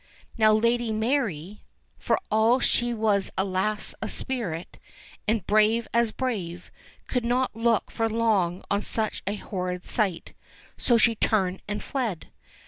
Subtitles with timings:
[0.35, 1.61] Now Lady Mary,
[1.99, 4.79] for all she was a lass of spirit,
[5.27, 6.71] and brave as brave,
[7.07, 10.33] could not look for long on such a horrid sight,
[10.75, 12.29] so she turned and fled.